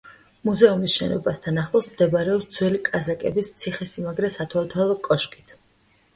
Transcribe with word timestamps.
მუზეუმის 0.47 0.95
შენობასთან 1.01 1.59
ახლოს 1.63 1.89
მდებარეობს 1.91 2.49
ძველი 2.57 2.81
კაზაკების 2.89 3.53
ციხესიმაგრე 3.61 4.33
სათვალთვალო 4.39 4.99
კოშკით. 5.11 5.57